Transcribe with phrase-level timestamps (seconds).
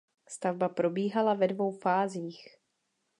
[0.29, 2.47] Stavba probíhala ve dvou fázích.